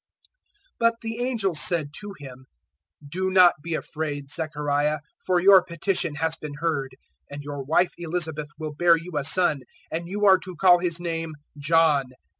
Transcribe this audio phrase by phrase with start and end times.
[0.79, 2.47] 001:013 But the angel said to him,
[3.07, 6.95] "Do not be afraid, Zechariah, for your petition has been heard:
[7.29, 9.61] and your wife Elizabeth will bear you a son,
[9.91, 12.05] and you are to call his name John.